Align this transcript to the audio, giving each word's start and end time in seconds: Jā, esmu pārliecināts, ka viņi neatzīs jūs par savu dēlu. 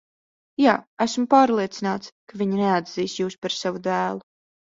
Jā, 0.61 0.71
esmu 1.05 1.25
pārliecināts, 1.33 2.09
ka 2.31 2.41
viņi 2.43 2.59
neatzīs 2.63 3.17
jūs 3.23 3.39
par 3.45 3.57
savu 3.59 3.83
dēlu. 3.91 4.27